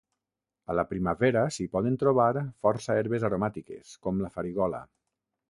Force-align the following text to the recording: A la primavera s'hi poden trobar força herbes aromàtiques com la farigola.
A 0.73 0.77
la 0.77 0.85
primavera 0.93 1.43
s'hi 1.57 1.67
poden 1.77 1.99
trobar 2.05 2.31
força 2.67 2.97
herbes 3.03 3.27
aromàtiques 3.31 3.93
com 4.07 4.25
la 4.27 4.35
farigola. 4.39 4.83